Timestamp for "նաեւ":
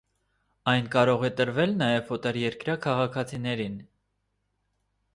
1.83-2.11